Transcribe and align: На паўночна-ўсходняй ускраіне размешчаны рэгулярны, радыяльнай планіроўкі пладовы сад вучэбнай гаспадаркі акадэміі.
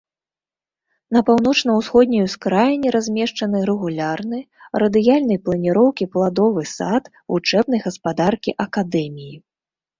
На 1.17 1.21
паўночна-ўсходняй 1.27 2.25
ускраіне 2.29 2.87
размешчаны 2.97 3.57
рэгулярны, 3.71 4.39
радыяльнай 4.85 5.39
планіроўкі 5.45 6.11
пладовы 6.19 6.61
сад 6.75 7.03
вучэбнай 7.31 7.79
гаспадаркі 7.89 8.59
акадэміі. 8.69 9.35